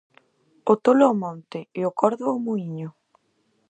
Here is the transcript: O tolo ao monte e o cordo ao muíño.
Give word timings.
O 0.71 0.73
tolo 0.83 1.03
ao 1.05 1.15
monte 1.23 1.59
e 1.79 1.81
o 1.89 1.95
cordo 1.99 2.23
ao 2.27 2.41
muíño. 2.45 2.89